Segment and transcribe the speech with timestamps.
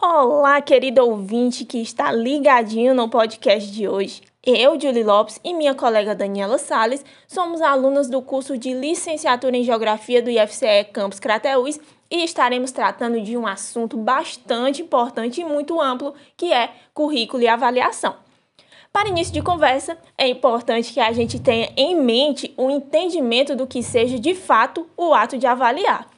[0.00, 4.22] Olá, querido ouvinte que está ligadinho no podcast de hoje.
[4.46, 9.64] Eu, Julie Lopes, e minha colega Daniela Sales somos alunas do curso de Licenciatura em
[9.64, 15.80] Geografia do IFCE Campus Crateús e estaremos tratando de um assunto bastante importante e muito
[15.80, 18.14] amplo, que é currículo e avaliação.
[18.92, 23.66] Para início de conversa, é importante que a gente tenha em mente o entendimento do
[23.66, 26.08] que seja de fato o ato de avaliar.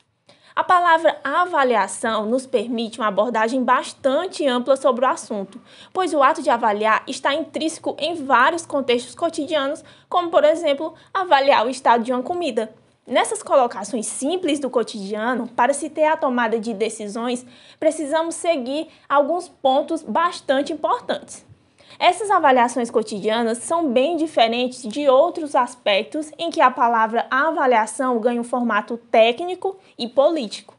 [0.54, 5.58] A palavra avaliação nos permite uma abordagem bastante ampla sobre o assunto,
[5.94, 11.66] pois o ato de avaliar está intrínseco em vários contextos cotidianos, como, por exemplo, avaliar
[11.66, 12.70] o estado de uma comida.
[13.06, 17.46] Nessas colocações simples do cotidiano, para se ter a tomada de decisões,
[17.80, 21.46] precisamos seguir alguns pontos bastante importantes.
[21.98, 28.40] Essas avaliações cotidianas são bem diferentes de outros aspectos em que a palavra avaliação ganha
[28.40, 30.74] um formato técnico e político.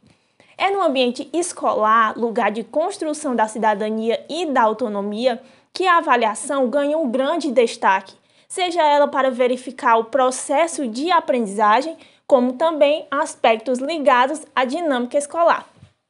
[0.57, 5.41] É no ambiente escolar, lugar de construção da cidadania e da autonomia,
[5.73, 8.13] que a avaliação ganha um grande destaque,
[8.47, 11.97] seja ela para verificar o processo de aprendizagem,
[12.27, 15.67] como também aspectos ligados à dinâmica escolar.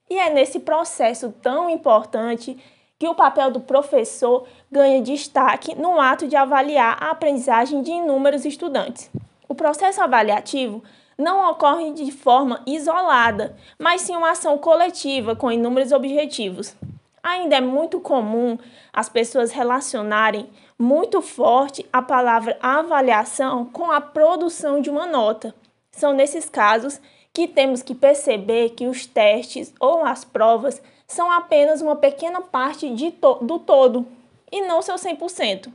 [0.10, 2.58] E é nesse processo tão importante
[3.00, 8.44] que o papel do professor ganha destaque no ato de avaliar a aprendizagem de inúmeros
[8.44, 9.10] estudantes.
[9.48, 10.84] O processo avaliativo
[11.16, 16.76] não ocorre de forma isolada, mas sim uma ação coletiva com inúmeros objetivos.
[17.22, 18.58] Ainda é muito comum
[18.92, 25.54] as pessoas relacionarem muito forte a palavra avaliação com a produção de uma nota.
[25.92, 27.00] São nesses casos
[27.32, 32.90] que temos que perceber que os testes ou as provas são apenas uma pequena parte
[33.22, 34.06] to do todo
[34.54, 35.74] e não seu 100%.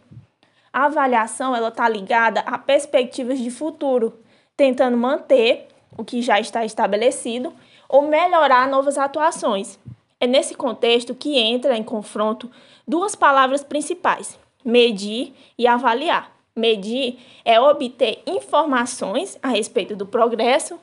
[0.73, 4.21] A avaliação ela está ligada a perspectivas de futuro,
[4.57, 7.53] tentando manter o que já está estabelecido
[7.89, 9.81] ou melhorar novas atuações.
[10.21, 12.49] É nesse contexto que entra em confronto
[12.87, 16.31] duas palavras principais: medir e avaliar.
[16.55, 20.78] Medir é obter informações a respeito do progresso,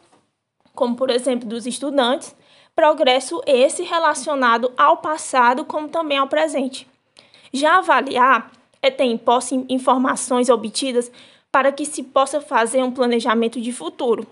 [0.73, 2.35] como por exemplo dos estudantes,
[2.75, 6.85] progresso esse relacionado ao passado como também ao presente.
[7.55, 8.51] Já avaliar
[8.81, 11.09] é ter em posse informações obtidas
[11.49, 14.27] para que se possa fazer um planejamento de futuro.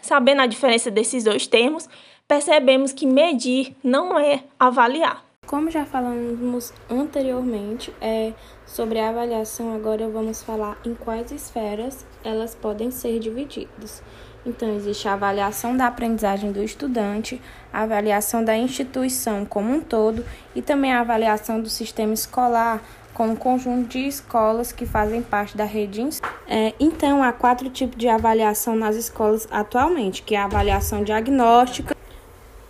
[0.00, 1.88] Sabendo a diferença desses dois termos,
[2.26, 5.24] percebemos que medir não é avaliar.
[5.46, 8.32] Como já falamos anteriormente é,
[8.66, 14.02] sobre a avaliação, agora vamos falar em quais esferas elas podem ser divididas.
[14.44, 17.40] Então, existe a avaliação da aprendizagem do estudante,
[17.72, 22.82] a avaliação da instituição como um todo e também a avaliação do sistema escolar,
[23.14, 26.02] com um conjunto de escolas que fazem parte da rede.
[26.48, 31.94] É, então, há quatro tipos de avaliação nas escolas atualmente, que é a avaliação diagnóstica,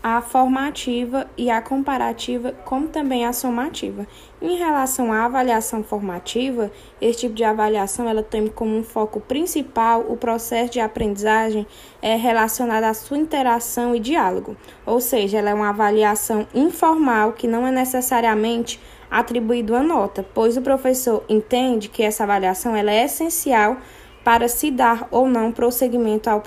[0.03, 4.07] a formativa e a comparativa, como também a somativa.
[4.41, 10.05] Em relação à avaliação formativa, esse tipo de avaliação ela tem como um foco principal
[10.09, 11.65] o processo de aprendizagem
[12.01, 17.47] é relacionado à sua interação e diálogo, ou seja, ela é uma avaliação informal que
[17.47, 23.05] não é necessariamente atribuído a nota, pois o professor entende que essa avaliação ela é
[23.05, 23.77] essencial
[24.25, 26.43] para se dar ou não prosseguimento ao,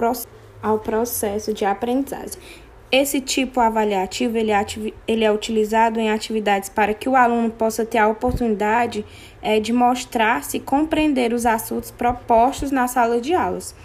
[0.61, 2.64] ao processo de aprendizagem.
[2.91, 4.65] Esse tipo avaliativo ele é,
[5.07, 9.03] ele é utilizado em atividades para que o aluno possa ter a oportunidade
[9.41, 13.75] é, de mostrar-se e compreender os assuntos propostos na sala de aulas.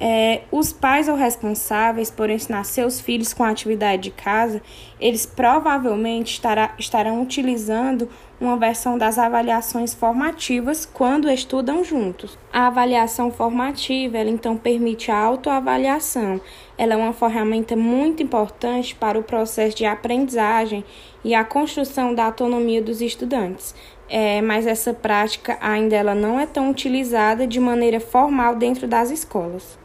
[0.00, 4.62] É, os pais ou responsáveis por ensinar seus filhos com a atividade de casa,
[5.00, 8.08] eles provavelmente estará, estarão utilizando
[8.40, 12.38] uma versão das avaliações formativas quando estudam juntos.
[12.52, 16.40] A avaliação formativa, ela então permite a autoavaliação.
[16.76, 20.84] Ela é uma ferramenta muito importante para o processo de aprendizagem
[21.24, 23.74] e a construção da autonomia dos estudantes.
[24.08, 29.10] É, mas essa prática ainda ela não é tão utilizada de maneira formal dentro das
[29.10, 29.76] escolas.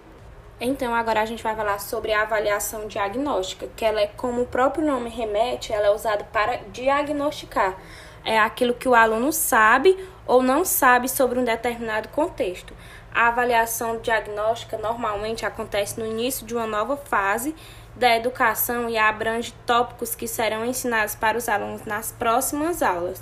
[0.66, 4.46] Então, agora a gente vai falar sobre a avaliação diagnóstica, que ela é, como o
[4.46, 7.76] próprio nome remete, ela é usada para diagnosticar.
[8.24, 12.74] É aquilo que o aluno sabe ou não sabe sobre um determinado contexto.
[13.14, 17.54] A avaliação diagnóstica normalmente acontece no início de uma nova fase
[17.94, 23.22] da educação e abrange tópicos que serão ensinados para os alunos nas próximas aulas.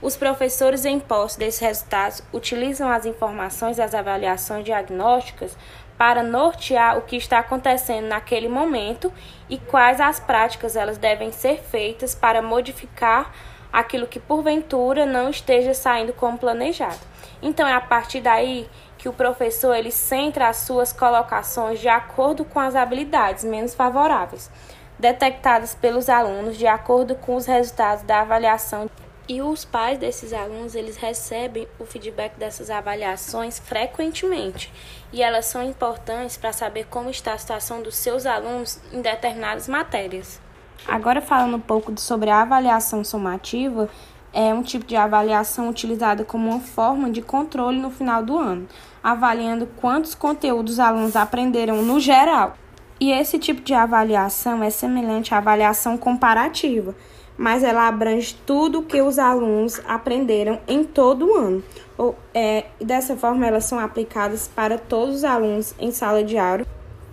[0.00, 5.56] Os professores em posse desses resultados utilizam as informações das avaliações diagnósticas
[5.96, 9.12] para nortear o que está acontecendo naquele momento
[9.48, 13.32] e quais as práticas elas devem ser feitas para modificar
[13.72, 16.98] aquilo que porventura não esteja saindo como planejado.
[17.42, 22.44] Então é a partir daí que o professor ele centra as suas colocações de acordo
[22.44, 24.50] com as habilidades menos favoráveis,
[24.98, 28.88] detectadas pelos alunos de acordo com os resultados da avaliação.
[29.28, 34.72] E os pais desses alunos, eles recebem o feedback dessas avaliações frequentemente,
[35.12, 39.66] e elas são importantes para saber como está a situação dos seus alunos em determinadas
[39.66, 40.40] matérias.
[40.86, 43.88] Agora falando um pouco sobre a avaliação somativa,
[44.32, 48.68] é um tipo de avaliação utilizada como uma forma de controle no final do ano,
[49.02, 52.54] avaliando quantos conteúdos os alunos aprenderam no geral.
[53.00, 56.94] E esse tipo de avaliação é semelhante à avaliação comparativa,
[57.36, 61.64] mas ela abrange tudo o que os alunos aprenderam em todo o ano.
[61.98, 66.66] Ou, é, dessa forma, elas são aplicadas para todos os alunos em sala de aula,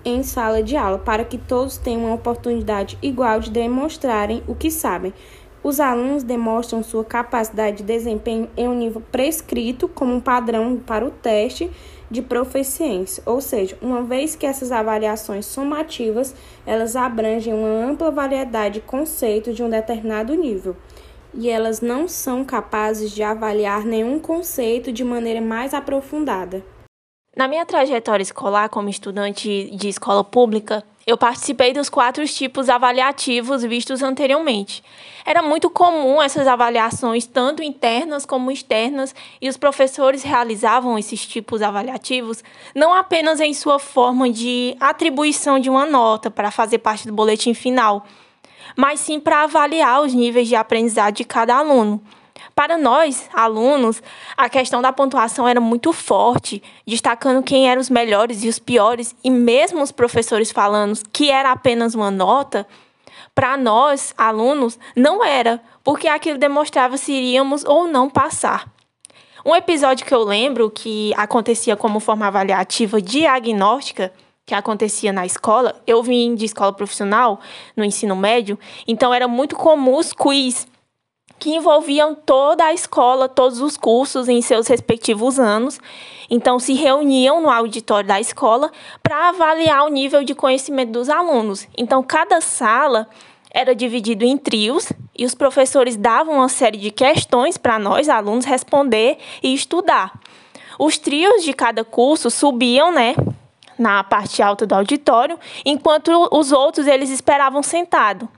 [0.06, 4.70] em sala de aula, para que todos tenham uma oportunidade igual de demonstrarem o que
[4.70, 5.14] sabem,
[5.64, 11.06] os alunos demonstram sua capacidade de desempenho em um nível prescrito como um padrão para
[11.06, 11.72] o teste
[12.14, 18.76] de proficiência, ou seja, uma vez que essas avaliações somativas, elas abrangem uma ampla variedade
[18.76, 20.78] de conceitos de um determinado nível,
[21.34, 26.64] e elas não são capazes de avaliar nenhum conceito de maneira mais aprofundada.
[27.36, 33.64] Na minha trajetória escolar como estudante de escola pública, eu participei dos quatro tipos avaliativos
[33.64, 34.84] vistos anteriormente.
[35.26, 41.62] Era muito comum essas avaliações, tanto internas como externas, e os professores realizavam esses tipos
[41.62, 47.14] avaliativos não apenas em sua forma de atribuição de uma nota para fazer parte do
[47.14, 48.06] boletim final,
[48.76, 52.02] mas sim para avaliar os níveis de aprendizado de cada aluno.
[52.56, 54.02] Para nós, alunos,
[54.38, 59.16] a questão da pontuação era muito forte, destacando quem eram os melhores e os piores,
[59.24, 62.68] e mesmo os professores falando que era apenas uma nota,
[63.34, 68.72] para nós, alunos, não era, porque aquilo demonstrava se iríamos ou não passar.
[69.44, 74.14] Um episódio que eu lembro que acontecia como forma avaliativa diagnóstica,
[74.46, 77.40] que acontecia na escola, eu vim de escola profissional,
[77.76, 80.68] no ensino médio, então era muito comum os quiz
[81.44, 85.78] que envolviam toda a escola, todos os cursos em seus respectivos anos.
[86.30, 91.68] Então, se reuniam no auditório da escola para avaliar o nível de conhecimento dos alunos.
[91.78, 93.10] Então, cada sala
[93.52, 98.46] era dividido em trios e os professores davam uma série de questões para nós, alunos,
[98.46, 100.18] responder e estudar.
[100.80, 103.16] Os trios de cada curso subiam, né,
[103.78, 108.30] na parte alta do auditório, enquanto os outros eles esperavam sentado.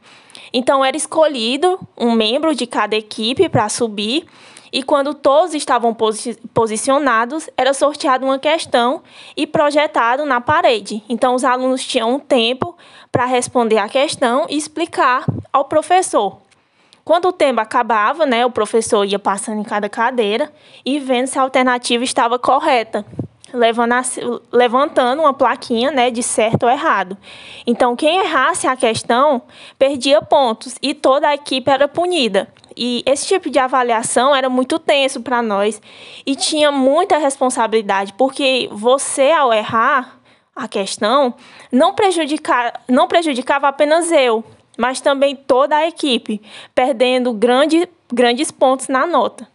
[0.57, 4.25] Então era escolhido um membro de cada equipe para subir
[4.71, 9.03] e quando todos estavam posi posicionados, era sorteada uma questão
[9.35, 11.03] e projetado na parede.
[11.09, 12.73] Então os alunos tinham um tempo
[13.11, 16.37] para responder a questão e explicar ao professor.
[17.03, 20.49] Quando o tempo acabava, né, o professor ia passando em cada cadeira
[20.85, 23.05] e vendo se a alternativa estava correta
[24.51, 27.17] levantando uma plaquinha né, de certo ou errado.
[27.65, 29.41] Então, quem errasse a questão
[29.79, 32.47] perdia pontos e toda a equipe era punida.
[32.75, 35.81] E esse tipo de avaliação era muito tenso para nós
[36.25, 40.19] e tinha muita responsabilidade, porque você, ao errar
[40.55, 41.33] a questão,
[41.71, 41.95] não,
[42.87, 44.43] não prejudicava apenas eu,
[44.77, 46.41] mas também toda a equipe,
[46.73, 49.47] perdendo grande, grandes pontos na nota.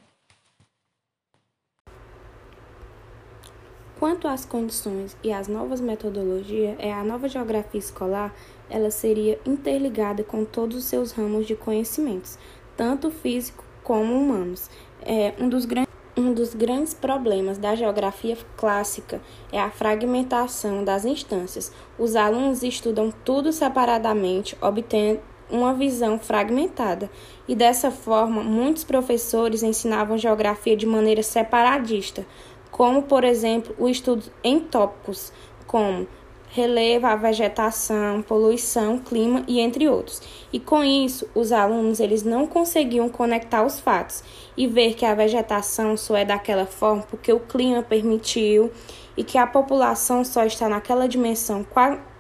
[4.01, 8.35] Quanto às condições e às novas metodologias, é a nova geografia escolar,
[8.71, 12.39] ela seria interligada com todos os seus ramos de conhecimentos,
[12.75, 14.71] tanto físico como humanos.
[15.03, 19.21] É um dos grandes um dos grandes problemas da geografia clássica
[19.53, 21.73] é a fragmentação das instâncias.
[21.99, 25.21] Os alunos estudam tudo separadamente, obtendo
[25.51, 27.11] uma visão fragmentada,
[27.49, 32.25] e dessa forma, muitos professores ensinavam geografia de maneira separadista,
[32.71, 35.33] como, por exemplo, o estudo em tópicos
[35.67, 36.07] como
[36.53, 40.21] relevo, a vegetação, poluição, clima e entre outros.
[40.53, 44.25] E com isso, os alunos eles não conseguiam conectar os fatos
[44.57, 48.71] e ver que a vegetação só é daquela forma porque o clima permitiu
[49.17, 51.65] e que a população só está naquela dimensão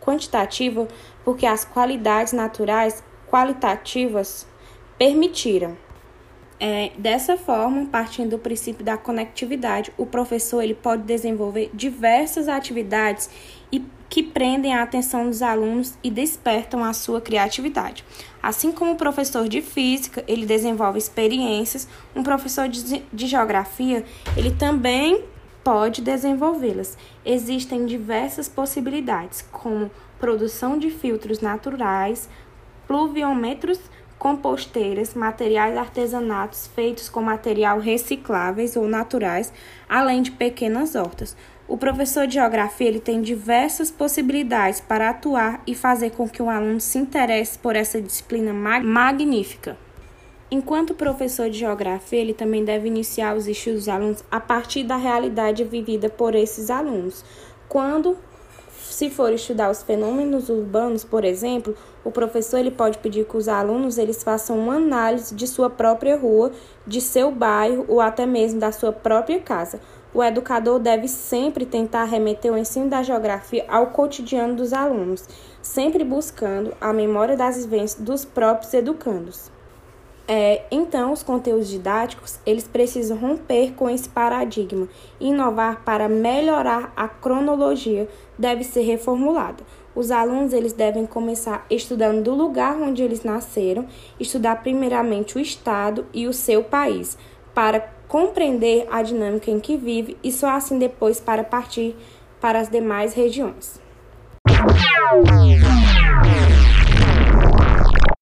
[0.01, 0.87] quantitativa
[1.25, 4.47] porque as qualidades naturais qualitativas
[4.97, 5.77] permitiram.
[6.63, 13.31] É, dessa forma, partindo do princípio da conectividade, o professor ele pode desenvolver diversas atividades
[13.73, 18.05] e que prendem a atenção dos alunos e despertam a sua criatividade.
[18.43, 24.05] Assim como o professor de física, ele desenvolve experiências, um professor de, de geografia,
[24.37, 25.25] ele também
[25.65, 26.99] pode desenvolvê-las.
[27.25, 32.29] Existem diversas possibilidades, como produção de filtros naturais,
[32.87, 33.79] pluviômetros
[34.21, 39.51] composteiras, materiais artesanatos feitos com material recicláveis ou naturais,
[39.89, 41.35] além de pequenas hortas.
[41.67, 46.51] O professor de geografia ele tem diversas possibilidades para atuar e fazer com que o
[46.51, 49.79] aluno se interesse por essa disciplina mag magnífica.
[50.51, 54.97] Enquanto professor de geografia, ele também deve iniciar os estudos dos alunos a partir da
[54.97, 57.25] realidade vivida por esses alunos.
[57.69, 58.19] Quando
[58.93, 63.49] se for estudar os fenômenos urbanos, por exemplo, o professor ele pode pedir que os
[63.49, 66.53] alunos eles façam uma análise de sua própria rua,
[66.87, 69.81] de seu bairro ou até mesmo da sua própria casa.
[70.13, 75.25] O educador deve sempre tentar remeter o ensino da geografia ao cotidiano dos alunos,
[75.63, 79.60] sempre buscando a memória das vivências dos próprios educandos.
[80.33, 84.87] É, então, os conteúdos didáticos eles precisam romper com esse paradigma.
[85.19, 88.09] Inovar para melhorar a cronologia
[88.39, 89.65] deve ser reformulada.
[89.93, 93.89] Os alunos eles devem começar estudando do lugar onde eles nasceram,
[94.21, 97.19] estudar primeiramente o estado e o seu país,
[97.53, 101.97] para compreender a dinâmica em que vive e só assim depois para partir
[102.41, 103.81] para as demais regiões.